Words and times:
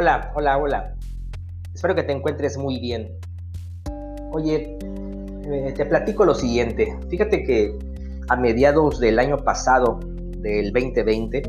Hola, 0.00 0.30
hola, 0.36 0.56
hola. 0.58 0.94
Espero 1.74 1.92
que 1.96 2.04
te 2.04 2.12
encuentres 2.12 2.56
muy 2.56 2.78
bien. 2.78 3.18
Oye, 4.30 4.78
eh, 5.42 5.74
te 5.76 5.86
platico 5.86 6.24
lo 6.24 6.36
siguiente. 6.36 6.96
Fíjate 7.08 7.42
que 7.42 7.76
a 8.28 8.36
mediados 8.36 9.00
del 9.00 9.18
año 9.18 9.38
pasado, 9.38 9.98
del 10.38 10.72
2020, 10.72 11.42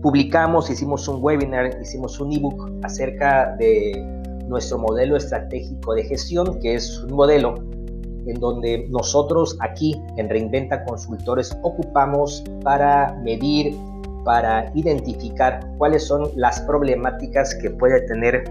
publicamos, 0.00 0.70
hicimos 0.70 1.08
un 1.08 1.20
webinar, 1.20 1.80
hicimos 1.82 2.20
un 2.20 2.32
ebook 2.32 2.70
acerca 2.84 3.56
de 3.56 4.00
nuestro 4.46 4.78
modelo 4.78 5.16
estratégico 5.16 5.94
de 5.94 6.04
gestión, 6.04 6.60
que 6.60 6.76
es 6.76 7.00
un 7.00 7.12
modelo 7.12 7.56
en 8.24 8.38
donde 8.38 8.86
nosotros 8.88 9.56
aquí 9.58 10.00
en 10.16 10.28
Reinventa 10.28 10.84
Consultores 10.84 11.58
ocupamos 11.62 12.44
para 12.62 13.18
medir, 13.24 13.74
para 14.24 14.70
identificar 14.74 15.60
cuáles 15.78 16.06
son 16.06 16.30
las 16.36 16.60
problemáticas 16.62 17.54
que 17.54 17.70
puede 17.70 18.02
tener 18.02 18.44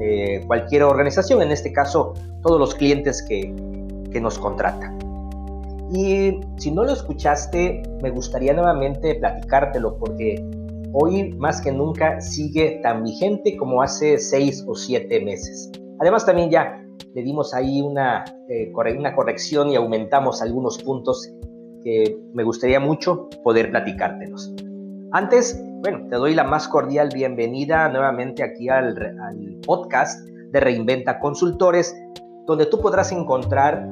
eh, 0.00 0.42
cualquier 0.46 0.84
organización, 0.84 1.42
en 1.42 1.50
este 1.50 1.72
caso 1.72 2.14
todos 2.42 2.60
los 2.60 2.74
clientes 2.74 3.22
que, 3.22 3.52
que 4.12 4.20
nos 4.20 4.38
contratan. 4.38 4.98
Y 5.92 6.40
si 6.56 6.70
no 6.70 6.84
lo 6.84 6.92
escuchaste, 6.92 7.82
me 8.02 8.10
gustaría 8.10 8.52
nuevamente 8.52 9.14
platicártelo 9.14 9.96
porque 9.98 10.44
hoy 10.92 11.32
más 11.34 11.60
que 11.60 11.72
nunca 11.72 12.20
sigue 12.20 12.80
tan 12.82 13.04
vigente 13.04 13.56
como 13.56 13.82
hace 13.82 14.18
seis 14.18 14.64
o 14.66 14.74
siete 14.74 15.24
meses. 15.24 15.70
Además 15.98 16.26
también 16.26 16.50
ya 16.50 16.84
le 17.14 17.22
dimos 17.22 17.54
ahí 17.54 17.80
una, 17.80 18.24
eh, 18.48 18.72
una 18.98 19.14
corrección 19.14 19.70
y 19.70 19.76
aumentamos 19.76 20.42
algunos 20.42 20.78
puntos 20.78 21.32
que 21.82 22.18
me 22.34 22.44
gustaría 22.44 22.80
mucho 22.80 23.28
poder 23.42 23.70
platicártelos. 23.70 24.54
Antes, 25.12 25.58
bueno, 25.80 26.06
te 26.10 26.16
doy 26.16 26.34
la 26.34 26.44
más 26.44 26.68
cordial 26.68 27.08
bienvenida 27.14 27.88
nuevamente 27.88 28.42
aquí 28.42 28.68
al, 28.68 28.94
podcast 29.64 30.20
de 30.28 30.60
Reinventa 30.60 31.18
Consultores, 31.18 31.96
donde 32.46 32.66
tú 32.66 32.78
podrás 32.78 33.10
encontrar 33.10 33.88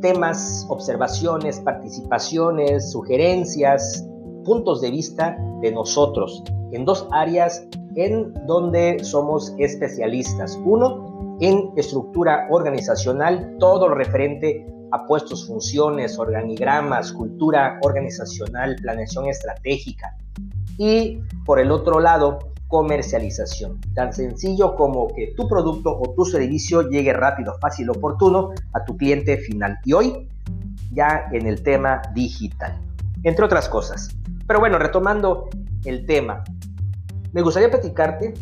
temas, 0.00 0.64
observaciones, 0.68 1.58
participaciones, 1.58 2.92
sugerencias, 2.92 4.06
puntos 4.44 4.80
de 4.80 4.92
vista 4.92 5.36
de 5.60 5.72
nosotros 5.72 6.44
en 6.70 6.84
dos 6.84 7.08
áreas 7.10 7.66
en 7.96 8.32
donde 8.46 9.02
somos 9.02 9.52
especialistas. 9.58 10.56
Uno, 10.64 11.36
en 11.40 11.72
estructura 11.76 12.46
organizacional, 12.50 13.56
todo 13.58 13.88
lo 13.88 13.96
referente 13.96 14.64
a 14.92 15.04
puestos, 15.04 15.48
funciones, 15.48 16.16
organigramas, 16.16 17.12
cultura 17.12 17.80
organizacional, 17.82 18.76
planeación 18.80 19.26
estratégica. 19.26 20.16
Y 20.78 21.20
por 21.44 21.60
el 21.60 21.70
otro 21.70 22.00
lado, 22.00 22.38
comercialización. 22.68 23.80
Tan 23.94 24.12
sencillo 24.12 24.74
como 24.74 25.08
que 25.08 25.34
tu 25.36 25.48
producto 25.48 25.96
o 25.96 26.12
tu 26.14 26.24
servicio 26.24 26.88
llegue 26.88 27.12
rápido, 27.12 27.54
fácil, 27.60 27.90
oportuno 27.90 28.50
a 28.72 28.84
tu 28.84 28.96
cliente 28.96 29.36
final. 29.36 29.78
Y 29.84 29.92
hoy 29.92 30.28
ya 30.92 31.26
en 31.32 31.46
el 31.46 31.62
tema 31.62 32.02
digital, 32.14 32.80
entre 33.22 33.44
otras 33.44 33.68
cosas. 33.68 34.08
Pero 34.46 34.60
bueno, 34.60 34.78
retomando 34.78 35.48
el 35.84 36.04
tema, 36.06 36.42
me 37.32 37.42
gustaría 37.42 37.70
platicarte 37.70 38.34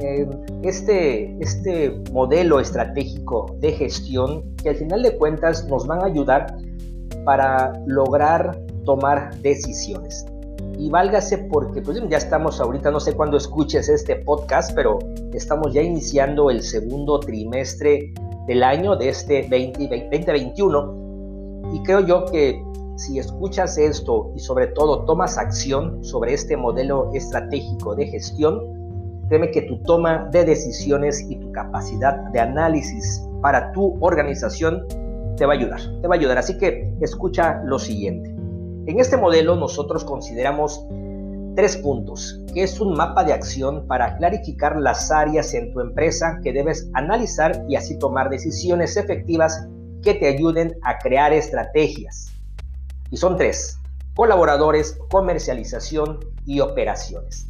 eh, 0.00 0.26
este, 0.62 1.36
este 1.42 2.02
modelo 2.12 2.60
estratégico 2.60 3.54
de 3.60 3.72
gestión 3.72 4.56
que 4.56 4.70
al 4.70 4.76
final 4.76 5.02
de 5.02 5.16
cuentas 5.18 5.66
nos 5.68 5.86
van 5.86 6.00
a 6.00 6.06
ayudar 6.06 6.56
para 7.24 7.72
lograr 7.86 8.58
tomar 8.84 9.36
decisiones. 9.42 10.24
Y 10.78 10.88
válgase 10.88 11.38
porque 11.38 11.82
pues 11.82 12.00
ya 12.08 12.16
estamos 12.16 12.60
ahorita, 12.60 12.90
no 12.90 13.00
sé 13.00 13.12
cuándo 13.12 13.36
escuches 13.36 13.88
este 13.88 14.16
podcast, 14.16 14.72
pero 14.74 14.98
estamos 15.32 15.72
ya 15.72 15.82
iniciando 15.82 16.50
el 16.50 16.62
segundo 16.62 17.20
trimestre 17.20 18.12
del 18.46 18.62
año 18.62 18.96
de 18.96 19.10
este 19.10 19.42
2021. 19.42 21.70
Y 21.74 21.82
creo 21.82 22.00
yo 22.00 22.24
que 22.26 22.62
si 22.96 23.18
escuchas 23.18 23.78
esto 23.78 24.32
y 24.34 24.40
sobre 24.40 24.68
todo 24.68 25.04
tomas 25.04 25.38
acción 25.38 26.02
sobre 26.04 26.34
este 26.34 26.56
modelo 26.56 27.10
estratégico 27.14 27.94
de 27.94 28.06
gestión, 28.06 28.80
Créeme 29.30 29.52
que 29.52 29.62
tu 29.62 29.78
toma 29.84 30.28
de 30.32 30.44
decisiones 30.44 31.24
y 31.30 31.36
tu 31.36 31.52
capacidad 31.52 32.16
de 32.32 32.40
análisis 32.40 33.24
para 33.40 33.70
tu 33.70 33.96
organización 34.00 34.84
te 35.36 35.46
va 35.46 35.52
a 35.52 35.56
ayudar. 35.56 35.80
Te 36.02 36.08
va 36.08 36.16
a 36.16 36.18
ayudar. 36.18 36.36
Así 36.36 36.58
que 36.58 36.92
escucha 37.00 37.62
lo 37.64 37.78
siguiente. 37.78 38.34
En 38.86 38.98
este 38.98 39.16
modelo 39.16 39.56
nosotros 39.56 40.04
consideramos 40.04 40.84
tres 41.54 41.76
puntos, 41.76 42.40
que 42.54 42.62
es 42.62 42.80
un 42.80 42.94
mapa 42.94 43.24
de 43.24 43.32
acción 43.32 43.86
para 43.86 44.16
clarificar 44.16 44.80
las 44.80 45.10
áreas 45.10 45.52
en 45.54 45.72
tu 45.72 45.80
empresa 45.80 46.40
que 46.42 46.52
debes 46.52 46.88
analizar 46.94 47.64
y 47.68 47.76
así 47.76 47.98
tomar 47.98 48.30
decisiones 48.30 48.96
efectivas 48.96 49.68
que 50.02 50.14
te 50.14 50.28
ayuden 50.28 50.76
a 50.82 50.98
crear 50.98 51.32
estrategias. 51.32 52.32
Y 53.10 53.16
son 53.16 53.36
tres, 53.36 53.78
colaboradores, 54.14 54.98
comercialización 55.10 56.20
y 56.46 56.60
operaciones. 56.60 57.48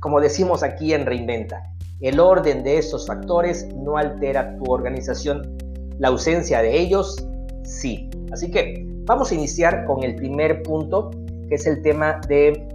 Como 0.00 0.20
decimos 0.20 0.62
aquí 0.62 0.92
en 0.92 1.06
Reinventa, 1.06 1.62
el 2.00 2.20
orden 2.20 2.62
de 2.62 2.78
estos 2.78 3.06
factores 3.06 3.66
no 3.74 3.96
altera 3.96 4.56
tu 4.58 4.70
organización. 4.70 5.56
La 5.98 6.08
ausencia 6.08 6.60
de 6.60 6.78
ellos, 6.78 7.26
sí. 7.64 8.10
Así 8.30 8.50
que 8.50 8.95
vamos 9.06 9.30
a 9.30 9.34
iniciar 9.34 9.84
con 9.86 10.02
el 10.02 10.14
primer 10.16 10.62
punto, 10.62 11.10
que 11.48 11.54
es 11.54 11.66
el 11.66 11.80
tema 11.82 12.20
de 12.28 12.68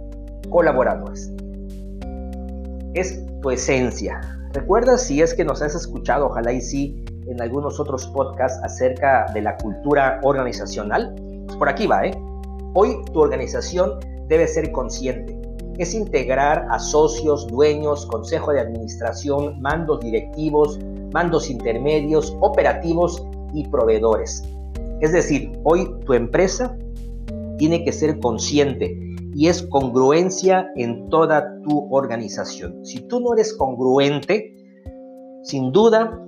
colaboradores. 0.50 1.30
Es 2.94 3.24
tu 3.40 3.50
esencia. 3.50 4.20
Recuerda 4.52 4.98
si 4.98 5.22
es 5.22 5.34
que 5.34 5.44
nos 5.44 5.62
has 5.62 5.74
escuchado, 5.74 6.26
ojalá 6.26 6.52
y 6.52 6.60
sí, 6.60 7.04
en 7.26 7.40
algunos 7.40 7.78
otros 7.78 8.06
podcasts 8.08 8.60
acerca 8.64 9.26
de 9.32 9.42
la 9.42 9.56
cultura 9.56 10.20
organizacional. 10.22 11.14
Pues 11.46 11.56
por 11.56 11.68
aquí 11.68 11.86
va, 11.86 12.06
¿eh? 12.06 12.12
Hoy 12.74 12.96
tu 13.12 13.20
organización 13.20 14.00
debe 14.28 14.46
ser 14.46 14.72
consciente 14.72 15.42
es 15.78 15.94
integrar 15.94 16.66
a 16.70 16.78
socios, 16.78 17.46
dueños, 17.46 18.06
consejo 18.06 18.52
de 18.52 18.60
administración, 18.60 19.60
mandos 19.60 20.00
directivos, 20.00 20.78
mandos 21.12 21.50
intermedios, 21.50 22.36
operativos 22.40 23.26
y 23.54 23.66
proveedores. 23.68 24.42
Es 25.02 25.10
decir, 25.10 25.50
hoy 25.64 25.92
tu 26.06 26.14
empresa 26.14 26.78
tiene 27.58 27.84
que 27.84 27.90
ser 27.90 28.20
consciente 28.20 28.96
y 29.34 29.48
es 29.48 29.64
congruencia 29.64 30.70
en 30.76 31.08
toda 31.08 31.60
tu 31.62 31.92
organización. 31.92 32.86
Si 32.86 33.00
tú 33.08 33.18
no 33.18 33.34
eres 33.34 33.52
congruente, 33.52 34.56
sin 35.42 35.72
duda 35.72 36.24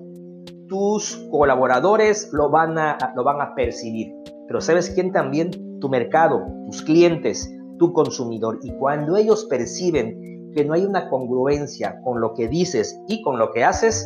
tus 0.67 1.25
colaboradores 1.31 2.31
lo 2.33 2.51
van 2.51 2.77
a, 2.77 2.99
lo 3.15 3.23
van 3.23 3.41
a 3.41 3.55
percibir. 3.55 4.13
Pero 4.49 4.61
¿sabes 4.61 4.91
quién 4.91 5.13
también? 5.13 5.79
Tu 5.79 5.89
mercado, 5.89 6.45
tus 6.67 6.83
clientes, 6.83 7.49
tu 7.79 7.93
consumidor. 7.93 8.59
Y 8.65 8.73
cuando 8.73 9.17
ellos 9.17 9.45
perciben 9.45 10.51
que 10.53 10.65
no 10.65 10.75
hay 10.75 10.85
una 10.85 11.09
congruencia 11.09 12.01
con 12.03 12.21
lo 12.21 12.35
que 12.35 12.49
dices 12.49 13.01
y 13.07 13.23
con 13.23 13.39
lo 13.39 13.53
que 13.53 13.63
haces, 13.63 14.05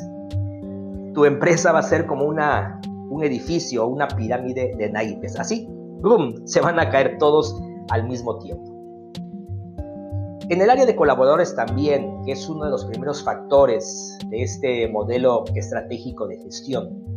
tu 1.15 1.25
empresa 1.25 1.73
va 1.73 1.79
a 1.79 1.83
ser 1.83 2.05
como 2.05 2.27
una, 2.27 2.83
un 3.11 3.25
edificio 3.25 3.85
o 3.85 3.89
una 3.89 4.09
pirámide 4.09 4.75
de 4.77 4.91
naipes. 4.91 5.39
Así, 5.39 5.67
¡boom!, 5.69 6.47
se 6.47 6.61
van 6.61 6.79
a 6.79 6.91
caer 6.91 7.19
todos 7.19 7.61
al 7.91 8.07
mismo 8.07 8.39
tiempo. 8.39 8.79
En 10.51 10.63
el 10.63 10.71
área 10.71 10.87
de 10.87 10.97
colaboradores 10.97 11.55
también, 11.55 12.23
que 12.25 12.33
es 12.33 12.49
uno 12.49 12.65
de 12.65 12.71
los 12.71 12.87
primeros 12.87 13.23
factores 13.23 14.17
de 14.31 14.43
este 14.43 14.89
modelo 14.89 15.45
estratégico 15.55 16.27
de 16.27 16.39
gestión, 16.39 17.09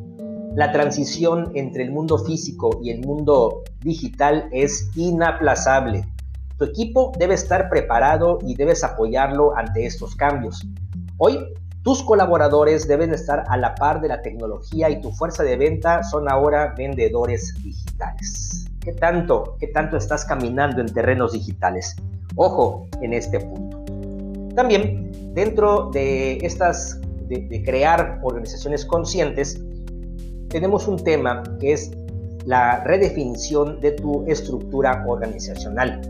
la 0.56 0.74
transición 0.74 1.50
entre 1.56 1.83
el 1.83 1.92
mundo 1.92 2.18
físico 2.18 2.81
y 2.83 2.89
el 2.89 3.06
mundo 3.06 3.63
digital 3.80 4.50
es 4.51 4.89
inaplazable. 4.98 6.04
Tu 6.57 6.66
equipo 6.66 7.13
debe 7.18 7.36
estar 7.36 7.69
preparado 7.69 8.38
y 8.45 8.56
debes 8.56 8.83
apoyarlo 8.83 9.56
ante 9.56 9.86
estos 9.86 10.13
cambios. 10.13 10.62
Hoy, 11.18 11.39
tus 11.83 12.04
colaboradores 12.04 12.88
deben 12.88 13.13
estar 13.13 13.44
a 13.48 13.57
la 13.57 13.74
par 13.74 14.01
de 14.01 14.07
la 14.07 14.22
tecnología 14.22 14.89
y 14.89 15.01
tu 15.01 15.12
fuerza 15.12 15.44
de 15.44 15.57
venta 15.57 16.04
son 16.04 16.30
ahora 16.30 16.75
vendedores 16.78 17.56
digitales. 17.63 18.68
¿Qué 18.80 18.94
tanto, 18.94 19.56
qué 19.60 19.68
tanto 19.68 19.98
estás 19.98 20.25
caminando 20.25 20.81
en 20.81 20.94
terrenos 20.94 21.33
digitales? 21.33 21.95
Ojo 22.36 22.88
en 23.01 23.13
este 23.13 23.39
punto. 23.39 23.83
También, 24.56 25.33
dentro 25.33 25.89
de 25.92 26.38
estas, 26.38 27.00
de 27.28 27.63
crear 27.63 28.19
organizaciones 28.22 28.86
conscientes, 28.86 29.60
tenemos 30.50 30.88
un 30.88 31.04
tema 31.04 31.44
que 31.60 31.74
es 31.74 31.92
la 32.45 32.83
redefinición 32.83 33.80
de 33.80 33.92
tu 33.94 34.25
estructura 34.28 35.04
organizacional 35.07 36.01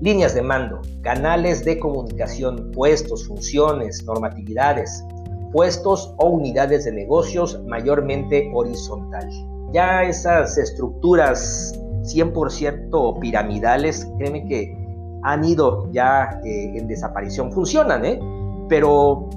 líneas 0.00 0.34
de 0.34 0.42
mando, 0.42 0.80
canales 1.02 1.64
de 1.64 1.78
comunicación, 1.78 2.70
puestos, 2.72 3.26
funciones, 3.26 4.04
normatividades, 4.04 5.04
puestos 5.52 6.14
o 6.18 6.28
unidades 6.28 6.84
de 6.84 6.92
negocios 6.92 7.60
mayormente 7.66 8.50
horizontal. 8.54 9.28
Ya 9.72 10.04
esas 10.04 10.56
estructuras 10.56 11.78
100% 12.02 13.18
piramidales, 13.18 14.08
créeme 14.18 14.46
que 14.46 14.76
han 15.22 15.44
ido 15.44 15.90
ya 15.92 16.40
eh, 16.44 16.72
en 16.76 16.86
desaparición. 16.86 17.52
Funcionan, 17.52 18.04
¿eh? 18.04 18.20
pero 18.68 19.28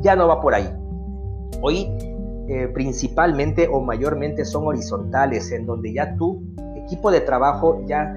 ya 0.00 0.16
no 0.16 0.28
va 0.28 0.40
por 0.40 0.54
ahí. 0.54 0.68
Hoy 1.60 1.88
eh, 2.48 2.68
principalmente 2.72 3.68
o 3.72 3.80
mayormente 3.80 4.44
son 4.44 4.66
horizontales, 4.66 5.50
en 5.50 5.66
donde 5.66 5.92
ya 5.92 6.14
tu 6.16 6.42
equipo 6.76 7.10
de 7.10 7.20
trabajo 7.20 7.82
ya 7.86 8.14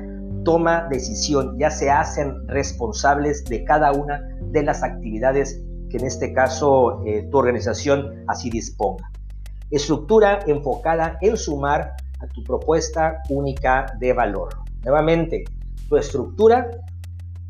toma 0.48 0.88
decisión, 0.90 1.60
ya 1.60 1.70
se 1.70 1.92
hacen 1.92 2.48
responsables 2.48 3.44
de 3.44 3.66
cada 3.66 3.92
una 3.92 4.22
de 4.40 4.64
las 4.64 4.82
actividades 4.82 5.62
que 5.90 5.98
en 5.98 6.06
este 6.06 6.32
caso 6.32 7.04
eh, 7.06 7.28
tu 7.30 7.38
organización 7.38 8.24
así 8.30 8.50
disponga. 8.50 9.12
Estructura 9.72 10.40
enfocada 10.48 11.18
en 11.20 11.36
sumar 11.36 11.98
a 12.22 12.28
tu 12.28 12.46
propuesta 12.46 13.22
única 13.28 13.88
de 14.00 14.14
valor. 14.14 14.48
Nuevamente, 14.86 15.44
tu 15.90 15.98
estructura 15.98 16.72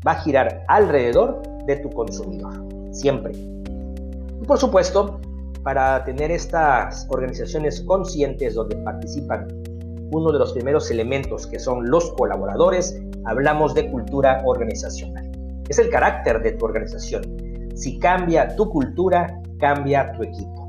va 0.04 0.12
a 0.12 0.16
girar 0.16 0.64
alrededor 0.66 1.40
de 1.66 1.76
tu 1.76 1.90
consumidor, 1.90 2.66
siempre. 2.90 3.30
Y 3.32 4.44
por 4.44 4.58
supuesto, 4.58 5.20
para 5.62 6.02
tener 6.02 6.32
estas 6.32 7.06
organizaciones 7.10 7.80
conscientes 7.82 8.54
donde 8.54 8.74
participan 8.78 9.46
uno 10.10 10.32
de 10.32 10.38
los 10.38 10.52
primeros 10.52 10.90
elementos 10.90 11.46
que 11.46 11.58
son 11.58 11.90
los 11.90 12.12
colaboradores, 12.12 13.00
hablamos 13.24 13.74
de 13.74 13.90
cultura 13.90 14.42
organizacional. 14.44 15.30
Es 15.68 15.78
el 15.78 15.90
carácter 15.90 16.42
de 16.42 16.52
tu 16.52 16.64
organización. 16.64 17.22
Si 17.74 17.98
cambia 17.98 18.56
tu 18.56 18.70
cultura, 18.70 19.40
cambia 19.58 20.12
tu 20.12 20.22
equipo. 20.22 20.68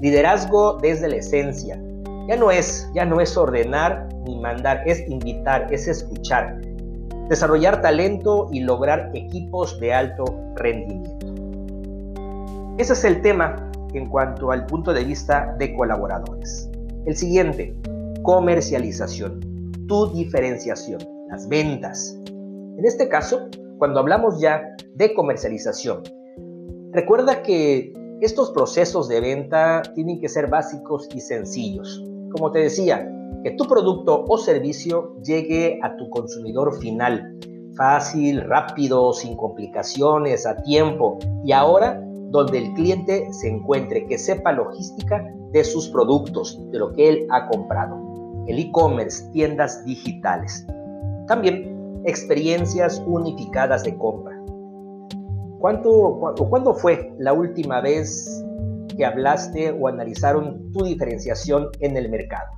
Liderazgo 0.00 0.78
desde 0.80 1.08
la 1.08 1.16
esencia. 1.16 1.80
Ya 2.28 2.36
no 2.36 2.50
es, 2.50 2.90
ya 2.94 3.04
no 3.04 3.20
es 3.20 3.36
ordenar 3.36 4.08
ni 4.24 4.38
mandar, 4.40 4.82
es 4.86 5.08
invitar, 5.08 5.72
es 5.72 5.88
escuchar, 5.88 6.60
desarrollar 7.28 7.80
talento 7.80 8.48
y 8.52 8.60
lograr 8.60 9.10
equipos 9.14 9.78
de 9.80 9.92
alto 9.92 10.24
rendimiento. 10.56 11.26
Ese 12.78 12.92
es 12.92 13.04
el 13.04 13.20
tema 13.22 13.56
en 13.94 14.08
cuanto 14.08 14.50
al 14.52 14.66
punto 14.66 14.92
de 14.92 15.04
vista 15.04 15.54
de 15.58 15.74
colaboradores. 15.74 16.70
El 17.06 17.16
siguiente, 17.16 17.74
comercialización, 18.22 19.40
tu 19.86 20.12
diferenciación, 20.12 21.00
las 21.28 21.48
ventas. 21.48 22.18
En 22.26 22.84
este 22.84 23.08
caso, 23.08 23.48
cuando 23.78 24.00
hablamos 24.00 24.40
ya 24.40 24.62
de 24.94 25.14
comercialización, 25.14 26.02
recuerda 26.92 27.42
que 27.42 27.92
estos 28.20 28.50
procesos 28.50 29.08
de 29.08 29.20
venta 29.20 29.82
tienen 29.94 30.20
que 30.20 30.28
ser 30.28 30.48
básicos 30.48 31.08
y 31.14 31.20
sencillos. 31.20 32.04
Como 32.32 32.50
te 32.50 32.60
decía, 32.60 33.10
que 33.42 33.52
tu 33.52 33.64
producto 33.64 34.24
o 34.28 34.36
servicio 34.36 35.16
llegue 35.22 35.78
a 35.82 35.96
tu 35.96 36.10
consumidor 36.10 36.78
final, 36.78 37.38
fácil, 37.76 38.42
rápido, 38.42 39.12
sin 39.14 39.36
complicaciones, 39.36 40.46
a 40.46 40.56
tiempo 40.56 41.18
y 41.44 41.52
ahora 41.52 42.04
donde 42.30 42.58
el 42.58 42.74
cliente 42.74 43.32
se 43.32 43.48
encuentre, 43.48 44.06
que 44.06 44.18
sepa 44.18 44.52
logística 44.52 45.24
de 45.52 45.64
sus 45.64 45.88
productos, 45.88 46.60
de 46.70 46.78
lo 46.78 46.92
que 46.92 47.08
él 47.08 47.26
ha 47.30 47.48
comprado 47.48 48.10
el 48.46 48.58
e-commerce, 48.58 49.30
tiendas 49.32 49.84
digitales. 49.84 50.66
También 51.26 52.02
experiencias 52.04 53.02
unificadas 53.06 53.84
de 53.84 53.96
compra. 53.96 54.36
¿Cuánto, 55.58 55.90
o 55.90 56.48
¿Cuándo 56.48 56.74
fue 56.74 57.12
la 57.18 57.32
última 57.32 57.80
vez 57.80 58.42
que 58.96 59.04
hablaste 59.04 59.70
o 59.70 59.88
analizaron 59.88 60.72
tu 60.72 60.84
diferenciación 60.84 61.68
en 61.80 61.96
el 61.96 62.08
mercado? 62.08 62.52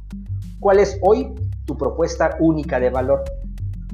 ¿Cuál 0.61 0.79
es 0.79 0.99
hoy 1.03 1.35
tu 1.65 1.77
propuesta 1.77 2.37
única 2.39 2.79
de 2.79 2.91
valor? 2.91 3.25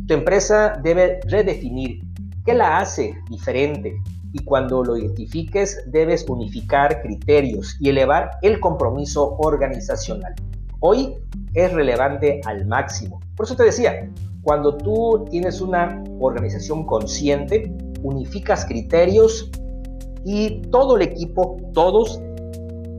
Tu 0.07 0.15
empresa 0.15 0.79
debe 0.83 1.21
redefinir 1.25 2.01
qué 2.45 2.55
la 2.55 2.79
hace 2.79 3.15
diferente 3.31 3.97
y 4.33 4.45
cuando 4.45 4.83
lo 4.85 4.97
identifiques 4.97 5.83
debes 5.87 6.27
unificar 6.29 7.03
criterios 7.03 7.77
y 7.81 7.89
elevar 7.89 8.33
el 8.43 8.61
compromiso 8.61 9.37
organizacional. 9.39 10.35
Hoy 10.81 11.15
es 11.55 11.73
relevante 11.73 12.41
al 12.45 12.67
máximo. 12.67 13.21
Por 13.37 13.47
eso 13.47 13.57
te 13.57 13.65
decía, 13.65 14.11
cuando 14.43 14.77
tú 14.77 15.27
tienes 15.31 15.61
una 15.61 16.03
organización 16.21 16.87
consciente, 16.87 17.73
unificas 18.03 18.65
criterios 18.65 19.51
y 20.25 20.63
todo 20.71 20.97
el 20.97 21.03
equipo, 21.03 21.57
todos 21.73 22.21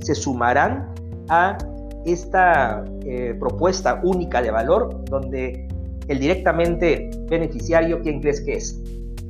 se 0.02 0.16
sumarán 0.16 0.94
a 1.30 1.58
esta 2.06 2.84
eh, 3.06 3.36
propuesta 3.40 4.02
única 4.04 4.42
de 4.42 4.52
valor 4.52 5.04
donde 5.06 5.68
el 6.08 6.20
directamente 6.20 7.10
beneficiario, 7.30 8.02
¿quién 8.02 8.20
crees 8.20 8.42
que 8.42 8.54
es? 8.54 8.82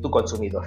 Tu 0.02 0.10
consumidor. 0.10 0.66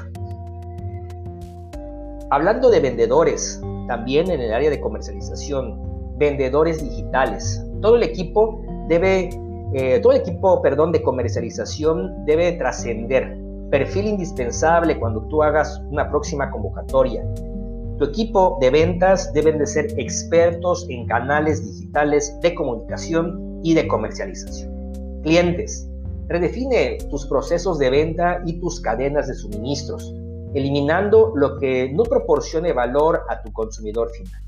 Hablando 2.32 2.70
de 2.70 2.80
vendedores, 2.80 3.60
también 3.88 4.30
en 4.30 4.40
el 4.40 4.54
área 4.54 4.70
de 4.70 4.80
comercialización, 4.80 5.78
vendedores 6.16 6.82
digitales, 6.82 7.62
todo 7.82 7.96
el 7.96 8.04
equipo 8.04 8.58
debe, 8.88 9.28
eh, 9.74 10.00
todo 10.00 10.14
el 10.14 10.22
equipo, 10.22 10.62
perdón, 10.62 10.92
de 10.92 11.02
comercialización 11.02 12.24
debe 12.24 12.52
trascender. 12.52 13.36
Perfil 13.70 14.06
indispensable 14.06 14.98
cuando 14.98 15.20
tú 15.28 15.42
hagas 15.42 15.78
una 15.90 16.08
próxima 16.08 16.50
convocatoria. 16.50 17.22
Tu 17.98 18.04
equipo 18.06 18.56
de 18.62 18.70
ventas 18.70 19.30
deben 19.34 19.58
de 19.58 19.66
ser 19.66 19.88
expertos 19.98 20.86
en 20.88 21.06
canales 21.06 21.62
digitales 21.62 22.34
de 22.40 22.54
comunicación 22.54 23.60
y 23.62 23.74
de 23.74 23.86
comercialización. 23.86 25.20
Clientes. 25.22 25.86
Redefine 26.28 26.96
tus 27.10 27.26
procesos 27.26 27.78
de 27.78 27.90
venta 27.90 28.40
y 28.46 28.58
tus 28.58 28.80
cadenas 28.80 29.28
de 29.28 29.34
suministros, 29.34 30.14
eliminando 30.54 31.32
lo 31.34 31.58
que 31.58 31.90
no 31.92 32.02
proporcione 32.04 32.72
valor 32.72 33.24
a 33.28 33.42
tu 33.42 33.52
consumidor 33.52 34.10
final. 34.10 34.42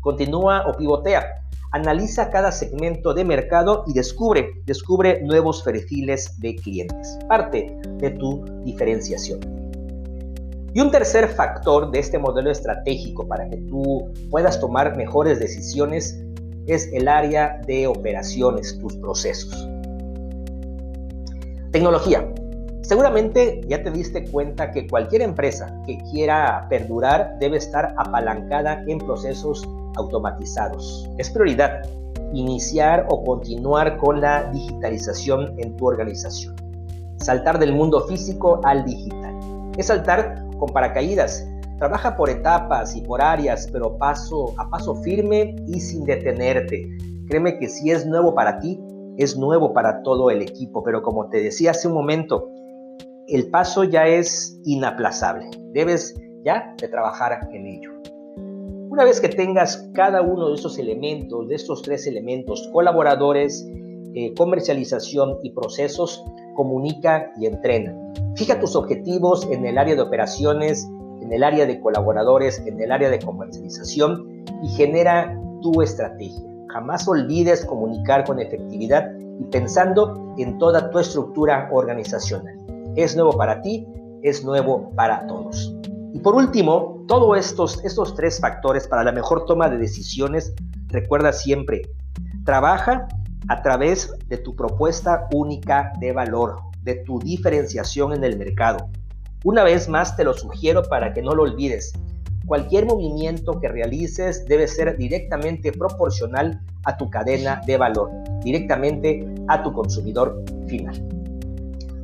Continúa 0.00 0.66
o 0.68 0.76
pivotea 0.76 1.42
analiza 1.72 2.30
cada 2.30 2.52
segmento 2.52 3.12
de 3.12 3.24
mercado 3.24 3.84
y 3.86 3.92
descubre, 3.92 4.62
descubre 4.64 5.22
nuevos 5.22 5.62
perfiles 5.62 6.40
de 6.40 6.56
clientes. 6.56 7.18
Parte 7.28 7.76
de 7.98 8.10
tu 8.10 8.44
diferenciación. 8.64 9.40
Y 10.74 10.80
un 10.80 10.90
tercer 10.90 11.28
factor 11.28 11.90
de 11.90 12.00
este 12.00 12.18
modelo 12.18 12.50
estratégico 12.50 13.26
para 13.26 13.48
que 13.48 13.56
tú 13.56 14.12
puedas 14.30 14.60
tomar 14.60 14.96
mejores 14.96 15.38
decisiones 15.38 16.18
es 16.66 16.90
el 16.92 17.08
área 17.08 17.60
de 17.66 17.86
operaciones, 17.86 18.78
tus 18.80 18.96
procesos. 18.96 19.68
Tecnología. 21.72 22.26
Seguramente 22.86 23.62
ya 23.66 23.82
te 23.82 23.90
diste 23.90 24.30
cuenta 24.30 24.70
que 24.70 24.86
cualquier 24.86 25.22
empresa 25.22 25.76
que 25.86 25.98
quiera 26.08 26.68
perdurar 26.70 27.36
debe 27.40 27.56
estar 27.56 27.92
apalancada 27.98 28.84
en 28.86 28.98
procesos 28.98 29.68
automatizados. 29.96 31.10
Es 31.18 31.28
prioridad 31.30 31.82
iniciar 32.32 33.04
o 33.08 33.24
continuar 33.24 33.96
con 33.96 34.20
la 34.20 34.52
digitalización 34.52 35.58
en 35.58 35.76
tu 35.76 35.84
organización. 35.84 36.54
Saltar 37.16 37.58
del 37.58 37.72
mundo 37.72 38.06
físico 38.06 38.60
al 38.62 38.84
digital. 38.84 39.34
Es 39.76 39.86
saltar 39.86 40.46
con 40.56 40.68
paracaídas. 40.68 41.44
Trabaja 41.78 42.14
por 42.14 42.30
etapas 42.30 42.94
y 42.94 43.00
por 43.00 43.20
áreas, 43.20 43.68
pero 43.72 43.98
paso 43.98 44.54
a 44.58 44.70
paso 44.70 44.94
firme 45.02 45.56
y 45.66 45.80
sin 45.80 46.04
detenerte. 46.04 46.88
Créeme 47.26 47.58
que 47.58 47.68
si 47.68 47.90
es 47.90 48.06
nuevo 48.06 48.32
para 48.32 48.60
ti, 48.60 48.80
es 49.18 49.36
nuevo 49.36 49.72
para 49.72 50.04
todo 50.04 50.30
el 50.30 50.40
equipo, 50.40 50.84
pero 50.84 51.02
como 51.02 51.28
te 51.30 51.42
decía 51.42 51.72
hace 51.72 51.88
un 51.88 51.94
momento, 51.94 52.48
el 53.28 53.50
paso 53.50 53.84
ya 53.84 54.06
es 54.06 54.58
inaplazable. 54.64 55.50
Debes 55.72 56.14
ya 56.44 56.74
de 56.80 56.88
trabajar 56.88 57.48
en 57.52 57.66
ello. 57.66 57.90
Una 58.88 59.04
vez 59.04 59.20
que 59.20 59.28
tengas 59.28 59.88
cada 59.94 60.22
uno 60.22 60.48
de 60.48 60.54
estos 60.54 60.78
elementos, 60.78 61.48
de 61.48 61.56
estos 61.56 61.82
tres 61.82 62.06
elementos, 62.06 62.68
colaboradores, 62.72 63.66
eh, 64.14 64.32
comercialización 64.34 65.38
y 65.42 65.50
procesos, 65.50 66.24
comunica 66.54 67.32
y 67.38 67.46
entrena. 67.46 67.94
Fija 68.36 68.58
tus 68.60 68.76
objetivos 68.76 69.46
en 69.50 69.66
el 69.66 69.76
área 69.76 69.96
de 69.96 70.00
operaciones, 70.02 70.88
en 71.20 71.32
el 71.32 71.42
área 71.42 71.66
de 71.66 71.80
colaboradores, 71.80 72.62
en 72.64 72.80
el 72.80 72.92
área 72.92 73.10
de 73.10 73.18
comercialización 73.18 74.44
y 74.62 74.68
genera 74.68 75.38
tu 75.60 75.82
estrategia. 75.82 76.48
Jamás 76.68 77.06
olvides 77.08 77.64
comunicar 77.66 78.24
con 78.24 78.38
efectividad 78.38 79.10
y 79.40 79.44
pensando 79.44 80.34
en 80.38 80.58
toda 80.58 80.90
tu 80.90 80.98
estructura 80.98 81.68
organizacional. 81.72 82.55
Es 82.96 83.14
nuevo 83.14 83.32
para 83.36 83.60
ti, 83.62 83.86
es 84.22 84.44
nuevo 84.44 84.90
para 84.96 85.26
todos. 85.26 85.74
Y 86.14 86.18
por 86.20 86.34
último, 86.34 87.04
todos 87.06 87.38
estos, 87.38 87.84
estos 87.84 88.14
tres 88.14 88.40
factores 88.40 88.88
para 88.88 89.04
la 89.04 89.12
mejor 89.12 89.44
toma 89.44 89.68
de 89.68 89.76
decisiones, 89.76 90.54
recuerda 90.88 91.32
siempre, 91.32 91.82
trabaja 92.44 93.06
a 93.48 93.62
través 93.62 94.12
de 94.28 94.38
tu 94.38 94.56
propuesta 94.56 95.28
única 95.32 95.92
de 96.00 96.12
valor, 96.12 96.56
de 96.82 96.94
tu 96.96 97.18
diferenciación 97.18 98.14
en 98.14 98.24
el 98.24 98.38
mercado. 98.38 98.88
Una 99.44 99.62
vez 99.62 99.88
más 99.88 100.16
te 100.16 100.24
lo 100.24 100.32
sugiero 100.32 100.82
para 100.82 101.12
que 101.12 101.22
no 101.22 101.34
lo 101.34 101.42
olvides. 101.42 101.92
Cualquier 102.46 102.86
movimiento 102.86 103.60
que 103.60 103.68
realices 103.68 104.46
debe 104.46 104.66
ser 104.68 104.96
directamente 104.96 105.70
proporcional 105.72 106.60
a 106.84 106.96
tu 106.96 107.10
cadena 107.10 107.60
de 107.66 107.76
valor, 107.76 108.10
directamente 108.42 109.28
a 109.48 109.62
tu 109.62 109.72
consumidor 109.72 110.42
final. 110.66 111.15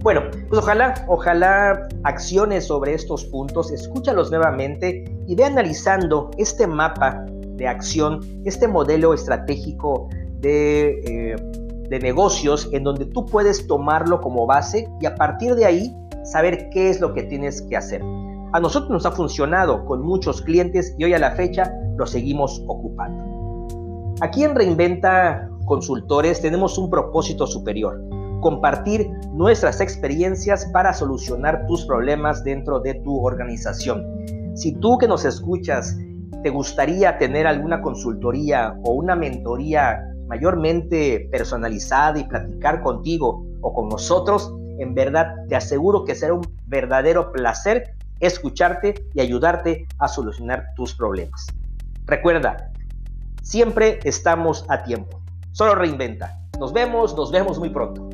Bueno, 0.02 0.22
pues 0.48 0.60
ojalá, 0.60 0.94
ojalá 1.06 1.88
acciones 2.02 2.66
sobre 2.66 2.92
estos 2.92 3.24
puntos, 3.26 3.70
escúchalos 3.70 4.30
nuevamente 4.30 5.04
y 5.28 5.36
ve 5.36 5.44
analizando 5.44 6.30
este 6.38 6.66
mapa 6.66 7.24
de 7.28 7.68
acción, 7.68 8.20
este 8.44 8.66
modelo 8.66 9.14
estratégico 9.14 10.08
de, 10.40 10.98
eh, 11.04 11.36
de 11.88 11.98
negocios 12.00 12.68
en 12.72 12.82
donde 12.82 13.04
tú 13.06 13.26
puedes 13.26 13.64
tomarlo 13.68 14.20
como 14.20 14.44
base 14.44 14.88
y 15.00 15.06
a 15.06 15.14
partir 15.14 15.54
de 15.54 15.66
ahí 15.66 15.96
saber 16.24 16.68
qué 16.70 16.90
es 16.90 17.00
lo 17.00 17.14
que 17.14 17.22
tienes 17.22 17.62
que 17.62 17.76
hacer. 17.76 18.02
A 18.52 18.58
nosotros 18.58 18.90
nos 18.90 19.06
ha 19.06 19.12
funcionado 19.12 19.84
con 19.84 20.02
muchos 20.02 20.42
clientes 20.42 20.96
y 20.98 21.04
hoy 21.04 21.14
a 21.14 21.18
la 21.20 21.30
fecha 21.36 21.72
lo 21.96 22.06
seguimos 22.06 22.60
ocupando. 22.66 23.68
Aquí 24.20 24.42
en 24.42 24.56
Reinventa 24.56 25.48
Consultores 25.64 26.40
tenemos 26.42 26.76
un 26.76 26.90
propósito 26.90 27.46
superior, 27.46 28.02
compartir 28.42 29.10
nuestras 29.32 29.80
experiencias 29.80 30.66
para 30.66 30.92
solucionar 30.92 31.64
tus 31.66 31.86
problemas 31.86 32.44
dentro 32.44 32.80
de 32.80 32.94
tu 32.96 33.24
organización. 33.24 34.04
Si 34.54 34.74
tú 34.80 34.98
que 34.98 35.08
nos 35.08 35.24
escuchas 35.24 35.96
te 36.42 36.50
gustaría 36.50 37.18
tener 37.18 37.46
alguna 37.46 37.80
consultoría 37.80 38.74
o 38.84 38.92
una 38.92 39.14
mentoría 39.14 40.02
mayormente 40.26 41.28
personalizada 41.30 42.18
y 42.18 42.24
platicar 42.24 42.82
contigo 42.82 43.46
o 43.60 43.72
con 43.72 43.88
nosotros, 43.88 44.52
en 44.78 44.94
verdad 44.94 45.34
te 45.48 45.54
aseguro 45.54 46.04
que 46.04 46.14
será 46.14 46.34
un 46.34 46.42
verdadero 46.66 47.32
placer 47.32 47.94
escucharte 48.18 48.94
y 49.14 49.20
ayudarte 49.20 49.86
a 49.98 50.08
solucionar 50.08 50.66
tus 50.76 50.94
problemas. 50.94 51.46
Recuerda, 52.06 52.72
siempre 53.42 54.00
estamos 54.04 54.64
a 54.68 54.82
tiempo. 54.82 55.20
Solo 55.52 55.74
reinventa. 55.74 56.40
Nos 56.58 56.72
vemos, 56.72 57.16
nos 57.16 57.30
vemos 57.30 57.58
muy 57.58 57.70
pronto. 57.70 58.11